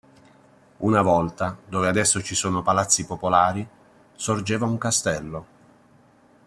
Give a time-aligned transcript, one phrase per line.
[0.77, 3.67] Una volta, dove adesso ci sono palazzi popolari,
[4.15, 5.45] sorgeva un castello.